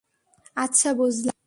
[0.57, 1.35] আচ্ছা, বুঝলাম!